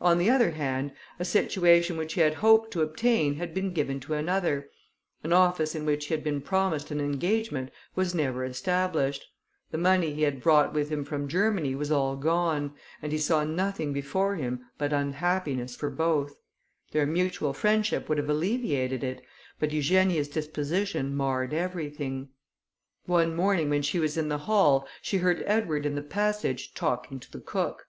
On 0.00 0.16
the 0.16 0.30
other 0.30 0.52
hand, 0.52 0.92
a 1.18 1.24
situation 1.26 1.98
which 1.98 2.14
he 2.14 2.22
had 2.22 2.32
hoped 2.36 2.70
to 2.70 2.80
obtain 2.80 3.34
had 3.34 3.52
been 3.52 3.74
given 3.74 4.00
to 4.00 4.14
another; 4.14 4.70
an 5.22 5.34
office 5.34 5.74
in 5.74 5.84
which 5.84 6.06
he 6.06 6.14
had 6.14 6.24
been 6.24 6.40
promised 6.40 6.90
an 6.90 6.98
engagement 6.98 7.70
was 7.94 8.14
never 8.14 8.42
established; 8.42 9.26
the 9.72 9.76
money 9.76 10.14
he 10.14 10.22
had 10.22 10.40
brought 10.40 10.72
with 10.72 10.88
him 10.88 11.04
from 11.04 11.28
Germany 11.28 11.74
was 11.74 11.92
all 11.92 12.16
gone, 12.16 12.72
and 13.02 13.12
he 13.12 13.18
saw 13.18 13.44
nothing 13.44 13.92
before 13.92 14.34
him 14.36 14.64
but 14.78 14.94
unhappiness 14.94 15.76
for 15.76 15.90
both. 15.90 16.38
Their 16.92 17.04
mutual 17.04 17.52
friendship 17.52 18.08
would 18.08 18.16
have 18.16 18.30
alleviated 18.30 19.04
it, 19.04 19.20
but 19.60 19.72
Eugenia's 19.72 20.28
disposition 20.28 21.14
marred 21.14 21.52
everything. 21.52 22.30
One 23.04 23.36
morning, 23.36 23.68
when 23.68 23.82
she 23.82 23.98
was 23.98 24.16
in 24.16 24.30
the 24.30 24.38
hall, 24.38 24.88
she 25.02 25.18
heard 25.18 25.42
Edward, 25.44 25.84
in 25.84 25.96
the 25.96 26.00
passage, 26.02 26.72
talking 26.72 27.20
to 27.20 27.30
the 27.30 27.40
cook. 27.40 27.88